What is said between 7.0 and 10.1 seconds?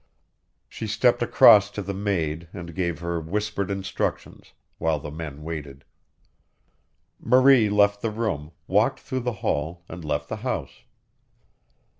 Marie left the room, walked through the hall, and